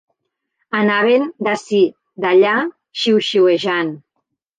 Anaven 0.77 1.27
d'ací 1.47 1.81
d'allà 2.25 2.53
xiuxiuejant 3.03 3.93